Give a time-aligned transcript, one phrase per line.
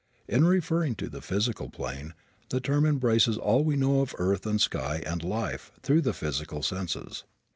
[0.27, 2.15] In referring to the physical plane
[2.49, 6.63] the term embraces all we know of earth and sky and life through the physical
[6.63, 7.23] senses.